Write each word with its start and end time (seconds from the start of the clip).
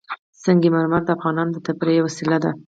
سنگ 0.43 0.63
مرمر 0.73 1.01
د 1.05 1.09
افغانانو 1.17 1.53
د 1.53 1.57
تفریح 1.67 1.95
یوه 1.97 2.05
وسیله 2.07 2.37
ده. 2.43 2.51